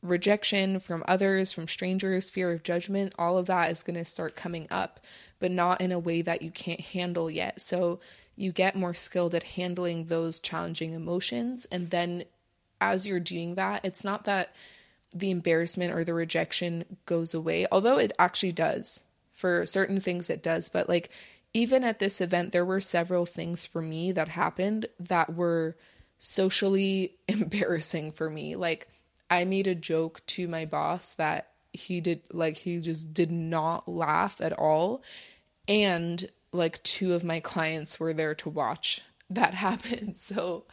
rejection 0.02 0.78
from 0.78 1.04
others, 1.08 1.52
from 1.52 1.68
strangers, 1.68 2.30
fear 2.30 2.52
of 2.52 2.62
judgment, 2.62 3.14
all 3.18 3.38
of 3.38 3.46
that 3.46 3.70
is 3.70 3.82
going 3.82 3.96
to 3.96 4.04
start 4.04 4.36
coming 4.36 4.66
up, 4.70 5.00
but 5.38 5.50
not 5.50 5.80
in 5.80 5.92
a 5.92 5.98
way 5.98 6.22
that 6.22 6.42
you 6.42 6.50
can't 6.50 6.80
handle 6.80 7.30
yet. 7.30 7.60
So 7.60 8.00
you 8.36 8.52
get 8.52 8.76
more 8.76 8.94
skilled 8.94 9.34
at 9.34 9.42
handling 9.42 10.04
those 10.04 10.40
challenging 10.40 10.92
emotions. 10.92 11.66
And 11.70 11.90
then 11.90 12.24
as 12.80 13.06
you're 13.06 13.20
doing 13.20 13.54
that, 13.54 13.84
it's 13.84 14.04
not 14.04 14.24
that 14.24 14.54
the 15.14 15.30
embarrassment 15.30 15.94
or 15.94 16.04
the 16.04 16.14
rejection 16.14 16.84
goes 17.06 17.32
away, 17.32 17.66
although 17.72 17.98
it 17.98 18.12
actually 18.18 18.52
does. 18.52 19.02
For 19.32 19.66
certain 19.66 20.00
things, 20.00 20.30
it 20.30 20.42
does. 20.42 20.68
But 20.68 20.88
like, 20.88 21.10
even 21.56 21.84
at 21.84 21.98
this 22.00 22.20
event, 22.20 22.52
there 22.52 22.66
were 22.66 22.82
several 22.82 23.24
things 23.24 23.64
for 23.64 23.80
me 23.80 24.12
that 24.12 24.28
happened 24.28 24.84
that 25.00 25.34
were 25.34 25.74
socially 26.18 27.16
embarrassing 27.28 28.12
for 28.12 28.28
me. 28.28 28.54
Like, 28.56 28.88
I 29.30 29.44
made 29.44 29.66
a 29.66 29.74
joke 29.74 30.20
to 30.26 30.48
my 30.48 30.66
boss 30.66 31.14
that 31.14 31.52
he 31.72 32.02
did 32.02 32.20
like 32.30 32.58
he 32.58 32.78
just 32.78 33.14
did 33.14 33.30
not 33.30 33.88
laugh 33.88 34.38
at 34.42 34.52
all. 34.52 35.02
And 35.66 36.28
like 36.52 36.82
two 36.82 37.14
of 37.14 37.24
my 37.24 37.40
clients 37.40 37.98
were 37.98 38.12
there 38.12 38.34
to 38.34 38.50
watch 38.50 39.00
that 39.30 39.54
happen. 39.66 40.14
So 40.14 40.66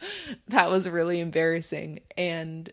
that 0.48 0.70
was 0.70 0.88
really 0.88 1.18
embarrassing. 1.18 2.00
And 2.16 2.70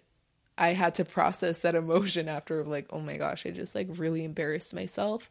i 0.58 0.74
had 0.74 0.94
to 0.94 1.06
process 1.06 1.60
that 1.60 1.76
emotion 1.76 2.28
after 2.28 2.66
like 2.66 2.86
oh 2.90 3.00
my 3.00 3.16
gosh 3.16 3.46
i 3.46 3.52
just 3.52 3.74
like 3.74 3.88
really 3.92 4.26
embarrassed 4.26 4.74
myself 4.74 5.30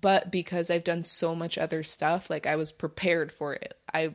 but 0.00 0.30
because 0.30 0.70
i've 0.70 0.84
done 0.84 1.04
so 1.04 1.34
much 1.34 1.58
other 1.58 1.82
stuff 1.82 2.30
like 2.30 2.46
i 2.46 2.56
was 2.56 2.72
prepared 2.72 3.30
for 3.32 3.54
it 3.54 3.78
i 3.92 4.14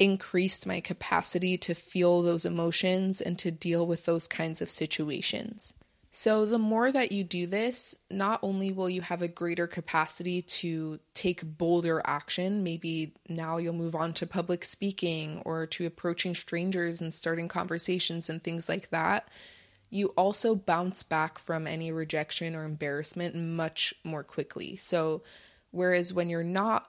increased 0.00 0.66
my 0.66 0.80
capacity 0.80 1.58
to 1.58 1.74
feel 1.74 2.22
those 2.22 2.46
emotions 2.46 3.20
and 3.20 3.38
to 3.38 3.50
deal 3.52 3.86
with 3.86 4.06
those 4.06 4.26
kinds 4.26 4.62
of 4.62 4.70
situations. 4.70 5.74
So, 6.12 6.44
the 6.44 6.58
more 6.58 6.90
that 6.90 7.12
you 7.12 7.22
do 7.22 7.46
this, 7.46 7.94
not 8.10 8.40
only 8.42 8.72
will 8.72 8.90
you 8.90 9.00
have 9.02 9.22
a 9.22 9.28
greater 9.28 9.68
capacity 9.68 10.42
to 10.42 10.98
take 11.14 11.44
bolder 11.44 12.02
action, 12.04 12.64
maybe 12.64 13.14
now 13.28 13.58
you'll 13.58 13.74
move 13.74 13.94
on 13.94 14.12
to 14.14 14.26
public 14.26 14.64
speaking 14.64 15.40
or 15.44 15.66
to 15.66 15.86
approaching 15.86 16.34
strangers 16.34 17.00
and 17.00 17.14
starting 17.14 17.46
conversations 17.46 18.28
and 18.28 18.42
things 18.42 18.68
like 18.68 18.90
that, 18.90 19.28
you 19.90 20.08
also 20.16 20.54
bounce 20.54 21.02
back 21.02 21.38
from 21.38 21.66
any 21.66 21.92
rejection 21.92 22.54
or 22.54 22.64
embarrassment 22.64 23.34
much 23.34 23.92
more 24.04 24.22
quickly. 24.22 24.76
So, 24.76 25.22
whereas 25.72 26.14
when 26.14 26.30
you're 26.30 26.42
not 26.42 26.88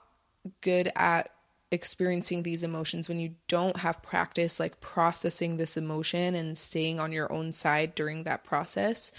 good 0.60 0.90
at 0.96 1.30
experiencing 1.70 2.42
these 2.42 2.62
emotions 2.62 3.08
when 3.08 3.18
you 3.18 3.34
don't 3.48 3.78
have 3.78 4.02
practice 4.02 4.60
like 4.60 4.80
processing 4.80 5.56
this 5.56 5.76
emotion 5.76 6.34
and 6.34 6.58
staying 6.58 7.00
on 7.00 7.12
your 7.12 7.32
own 7.32 7.50
side 7.50 7.94
during 7.94 8.24
that 8.24 8.44
process 8.44 9.10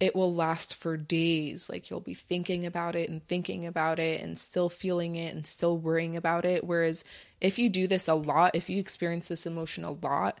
it 0.00 0.16
will 0.16 0.34
last 0.34 0.74
for 0.74 0.96
days 0.96 1.68
like 1.68 1.90
you'll 1.90 2.00
be 2.00 2.14
thinking 2.14 2.64
about 2.64 2.96
it 2.96 3.10
and 3.10 3.26
thinking 3.26 3.66
about 3.66 3.98
it 3.98 4.22
and 4.22 4.38
still 4.38 4.70
feeling 4.70 5.16
it 5.16 5.34
and 5.34 5.46
still 5.46 5.76
worrying 5.76 6.16
about 6.16 6.46
it 6.46 6.64
whereas 6.64 7.04
if 7.42 7.58
you 7.58 7.68
do 7.68 7.86
this 7.86 8.08
a 8.08 8.14
lot 8.14 8.54
if 8.54 8.70
you 8.70 8.80
experience 8.80 9.28
this 9.28 9.44
emotion 9.44 9.84
a 9.84 9.92
lot 9.92 10.40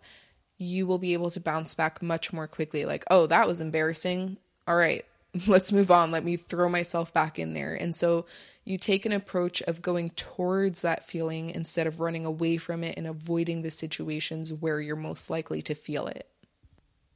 you 0.62 0.86
will 0.86 0.98
be 0.98 1.12
able 1.12 1.30
to 1.30 1.40
bounce 1.40 1.74
back 1.74 2.02
much 2.02 2.32
more 2.32 2.46
quickly 2.46 2.84
like 2.84 3.04
oh 3.10 3.26
that 3.26 3.46
was 3.46 3.60
embarrassing 3.60 4.36
all 4.66 4.76
right 4.76 5.04
let's 5.46 5.72
move 5.72 5.90
on 5.90 6.10
let 6.10 6.24
me 6.24 6.36
throw 6.36 6.68
myself 6.68 7.12
back 7.12 7.38
in 7.38 7.54
there 7.54 7.74
and 7.74 7.94
so 7.94 8.24
you 8.64 8.78
take 8.78 9.04
an 9.04 9.12
approach 9.12 9.60
of 9.62 9.82
going 9.82 10.10
towards 10.10 10.82
that 10.82 11.06
feeling 11.06 11.50
instead 11.50 11.86
of 11.86 12.00
running 12.00 12.24
away 12.24 12.56
from 12.56 12.84
it 12.84 12.96
and 12.96 13.06
avoiding 13.06 13.62
the 13.62 13.70
situations 13.70 14.52
where 14.52 14.80
you're 14.80 14.94
most 14.94 15.30
likely 15.30 15.60
to 15.62 15.74
feel 15.74 16.06
it. 16.06 16.28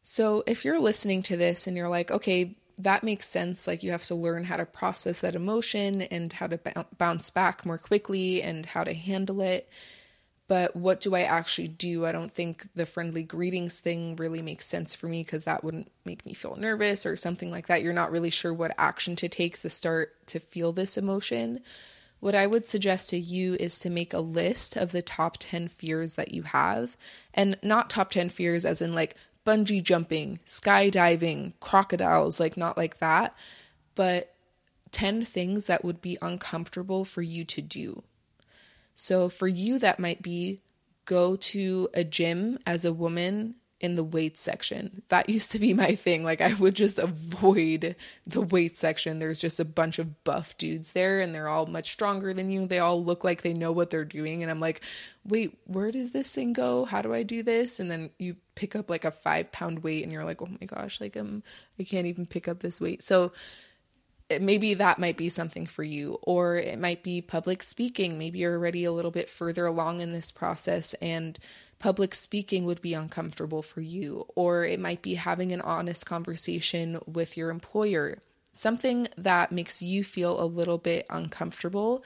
So, 0.03 0.43
if 0.47 0.65
you're 0.65 0.81
listening 0.81 1.23
to 1.23 1.37
this 1.37 1.67
and 1.67 1.76
you're 1.76 1.88
like, 1.88 2.11
okay, 2.11 2.57
that 2.79 3.05
makes 3.05 3.29
sense. 3.29 3.67
Like 3.67 3.83
you 3.83 3.93
have 3.93 4.05
to 4.07 4.15
learn 4.15 4.45
how 4.45 4.57
to 4.57 4.67
process 4.67 5.21
that 5.21 5.35
emotion 5.35 6.03
and 6.03 6.33
how 6.33 6.47
to 6.49 6.59
b- 6.59 6.73
bounce 6.99 7.31
back 7.31 7.65
more 7.65 7.79
quickly 7.79 8.43
and 8.43 8.67
how 8.67 8.85
to 8.85 8.95
handle 8.95 9.41
it. 9.41 9.69
But 10.49 10.76
what 10.76 11.00
do 11.00 11.15
I 11.15 11.23
actually 11.23 11.69
do? 11.69 12.07
I 12.07 12.12
don't 12.12 12.31
think 12.31 12.69
the 12.75 12.87
friendly 12.87 13.25
greetings 13.25 13.81
thing 13.81 14.15
really 14.15 14.43
makes 14.43 14.67
sense 14.67 14.95
for 14.95 15.09
me 15.09 15.25
because 15.25 15.45
that 15.45 15.65
wouldn't 15.65 15.91
make 16.05 16.25
me 16.25 16.35
feel 16.35 16.55
nervous 16.55 17.05
or 17.05 17.17
something 17.17 17.50
like 17.50 17.67
that. 17.67 17.83
You're 17.83 17.93
not 17.93 18.12
really 18.12 18.31
sure 18.31 18.55
what 18.55 18.75
action 18.79 19.17
to 19.17 19.29
take 19.29 19.61
to 19.61 19.69
start 19.69 20.15
to 20.29 20.38
feel 20.38 20.73
this 20.73 20.97
emotion. 20.97 21.61
What 22.21 22.37
I 22.37 22.47
would 22.47 22.67
suggest 22.67 23.11
to 23.11 23.19
you 23.19 23.55
is 23.59 23.79
to 23.81 23.91
make 23.91 24.15
a 24.15 24.21
list 24.21 24.76
of 24.76 24.93
the 24.93 25.03
top 25.03 25.37
10 25.38 25.69
fears 25.69 26.15
that 26.15 26.33
you 26.33 26.45
have, 26.45 26.97
and 27.35 27.59
not 27.62 27.91
top 27.91 28.11
10 28.11 28.31
fears 28.31 28.65
as 28.65 28.81
in 28.81 28.95
like 28.95 29.17
bungee 29.45 29.83
jumping, 29.83 30.41
skydiving, 30.47 31.53
crocodiles, 31.61 32.41
like 32.41 32.57
not 32.57 32.76
like 32.76 32.99
that, 32.99 33.35
but 33.95 34.33
10 34.93 35.25
things 35.25 35.67
that 35.67 35.85
would 35.85 36.00
be 36.00 36.17
uncomfortable 36.23 37.05
for 37.05 37.23
you 37.23 37.45
to 37.45 37.61
do. 37.61 38.03
So 38.99 39.29
for 39.29 39.47
you, 39.47 39.79
that 39.79 40.00
might 40.00 40.23
be 40.23 40.62
go 41.05 41.37
to 41.37 41.88
a 41.93 42.03
gym 42.03 42.59
as 42.67 42.85
a 42.85 42.95
woman 42.95 43.57
in 43.79 43.95
the 43.95 44.03
weight 44.03 44.38
section. 44.38 45.03
That 45.11 45.29
used 45.37 45.53
to 45.53 45.59
be 45.59 45.75
my 45.75 45.95
thing. 45.95 46.25
Like 46.25 46.41
I 46.41 46.55
would 46.55 46.75
just 46.75 46.99
avoid 46.99 47.95
the 48.26 48.41
weight 48.41 48.79
section. 48.79 49.19
There's 49.19 49.38
just 49.38 49.61
a 49.61 49.67
bunch 49.67 49.99
of 49.99 50.25
buff 50.25 50.57
dudes 50.57 50.93
there 50.93 51.21
and 51.21 51.35
they're 51.35 51.47
all 51.47 51.67
much 51.67 51.93
stronger 51.93 52.33
than 52.33 52.50
you. 52.50 52.67
They 52.67 52.79
all 52.79 53.05
look 53.05 53.23
like 53.23 53.43
they 53.43 53.53
know 53.53 53.71
what 53.71 53.91
they're 53.91 54.07
doing 54.07 54.43
and 54.43 54.50
I'm 54.50 54.61
like, 54.61 54.81
"Wait, 55.26 55.59
where 55.67 55.91
does 55.91 56.12
this 56.12 56.33
thing 56.33 56.55
go? 56.55 56.87
How 56.87 57.03
do 57.03 57.12
I 57.12 57.23
do 57.23 57.43
this?" 57.43 57.79
And 57.79 57.91
then 57.91 58.11
you 58.19 58.37
pick 58.55 58.75
up 58.75 58.88
like 58.88 59.05
a 59.05 59.11
5 59.11 59.53
pound 59.53 59.81
weight 59.85 60.05
and 60.05 60.11
you're 60.11 60.25
like, 60.25 60.41
"Oh 60.41 60.49
my 60.59 60.67
gosh, 60.67 61.03
like 61.03 61.17
I'm 61.17 61.43
I 61.79 61.83
can't 61.83 62.07
even 62.07 62.25
pick 62.25 62.49
up 62.49 62.61
this 62.61 62.81
weight." 62.81 63.03
So 63.03 63.33
maybe 64.40 64.75
that 64.75 64.99
might 64.99 65.16
be 65.16 65.28
something 65.28 65.66
for 65.66 65.85
you 65.85 66.18
or 66.23 66.56
it 66.56 66.78
might 66.78 67.02
be 67.02 67.21
public 67.21 67.62
speaking. 67.62 68.18
Maybe 68.18 68.40
you're 68.40 68.54
already 68.54 68.85
a 68.85 68.92
little 68.92 69.11
bit 69.11 69.30
further 69.30 69.66
along 69.66 70.00
in 70.00 70.12
this 70.12 70.30
process 70.30 70.95
and 70.95 71.38
public 71.78 72.14
speaking 72.14 72.64
would 72.64 72.80
be 72.80 72.95
uncomfortable 72.95 73.62
for 73.62 73.80
you. 73.80 74.26
Or 74.35 74.64
it 74.64 74.80
might 74.80 75.02
be 75.02 75.14
having 75.14 75.52
an 75.52 75.61
honest 75.61 76.06
conversation 76.06 76.99
with 77.06 77.37
your 77.37 77.50
employer. 77.50 78.18
Something 78.52 79.09
that 79.16 79.52
makes 79.52 79.83
you 79.83 80.02
feel 80.02 80.40
a 80.40 80.47
little 80.47 80.78
bit 80.78 81.06
uncomfortable 81.11 82.02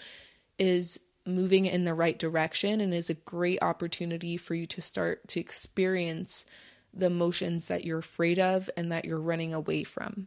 is 0.58 1.00
moving 1.24 1.66
in 1.66 1.84
the 1.84 1.94
right 1.94 2.18
direction 2.18 2.80
and 2.80 2.92
is 2.92 3.08
a 3.08 3.14
great 3.14 3.62
opportunity 3.62 4.36
for 4.36 4.54
you 4.54 4.66
to 4.66 4.80
start 4.80 5.26
to 5.28 5.40
experience 5.40 6.44
the 6.92 7.06
emotions 7.06 7.68
that 7.68 7.84
you're 7.84 8.00
afraid 8.00 8.38
of 8.38 8.68
and 8.76 8.90
that 8.90 9.04
you're 9.04 9.20
running 9.20 9.54
away 9.54 9.84
from 9.84 10.26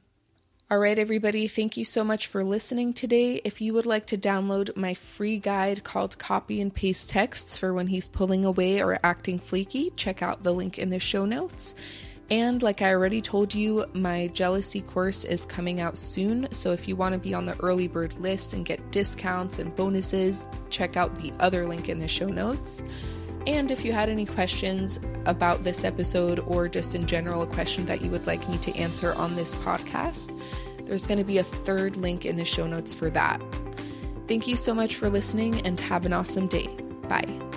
all 0.71 0.79
right, 0.79 0.97
everybody, 0.97 1.47
thank 1.47 1.77
you 1.77 1.85
so 1.85 2.03
much 2.03 2.27
for 2.27 2.43
listening 2.43 2.93
today. 2.93 3.41
If 3.43 3.61
you 3.61 3.73
would 3.73 3.85
like 3.85 4.07
to 4.07 4.17
download 4.17 4.75
my 4.75 4.93
free 4.93 5.37
guide 5.37 5.83
called 5.83 6.17
Copy 6.17 6.61
and 6.61 6.73
Paste 6.73 7.09
Texts 7.09 7.57
for 7.57 7.73
when 7.73 7.87
he's 7.87 8.07
pulling 8.07 8.45
away 8.45 8.81
or 8.81 8.97
acting 9.03 9.39
flaky, 9.39 9.91
check 9.97 10.23
out 10.23 10.41
the 10.41 10.53
link 10.53 10.79
in 10.79 10.89
the 10.89 10.99
show 10.99 11.25
notes. 11.25 11.75
And 12.31 12.63
like 12.63 12.81
I 12.81 12.91
already 12.91 13.21
told 13.21 13.53
you, 13.53 13.85
my 13.93 14.27
jealousy 14.27 14.81
course 14.81 15.25
is 15.25 15.45
coming 15.45 15.81
out 15.81 15.97
soon. 15.97 16.47
So 16.51 16.71
if 16.71 16.87
you 16.87 16.95
want 16.95 17.13
to 17.13 17.19
be 17.19 17.33
on 17.33 17.45
the 17.45 17.59
early 17.59 17.87
bird 17.87 18.13
list 18.19 18.53
and 18.53 18.65
get 18.65 18.91
discounts 18.91 19.59
and 19.59 19.75
bonuses, 19.75 20.45
check 20.69 20.97
out 20.97 21.15
the 21.15 21.33
other 21.39 21.67
link 21.67 21.89
in 21.89 21.99
the 21.99 22.07
show 22.07 22.29
notes. 22.29 22.81
And 23.45 23.71
if 23.71 23.83
you 23.83 23.91
had 23.91 24.09
any 24.09 24.25
questions 24.25 24.99
about 25.25 25.63
this 25.63 25.83
episode 25.83 26.39
or 26.39 26.67
just 26.67 26.95
in 26.95 27.05
general 27.05 27.41
a 27.41 27.47
question 27.47 27.85
that 27.87 28.01
you 28.01 28.09
would 28.09 28.25
like 28.25 28.47
me 28.49 28.57
to 28.59 28.75
answer 28.75 29.13
on 29.13 29.35
this 29.35 29.55
podcast, 29.57 30.37
there's 30.85 31.07
going 31.07 31.17
to 31.17 31.23
be 31.23 31.37
a 31.37 31.43
third 31.43 31.97
link 31.97 32.25
in 32.25 32.35
the 32.35 32.45
show 32.45 32.67
notes 32.67 32.93
for 32.93 33.09
that. 33.09 33.41
Thank 34.27 34.47
you 34.47 34.55
so 34.55 34.73
much 34.73 34.95
for 34.95 35.09
listening 35.09 35.65
and 35.65 35.79
have 35.79 36.05
an 36.05 36.13
awesome 36.13 36.47
day. 36.47 36.67
Bye. 37.07 37.52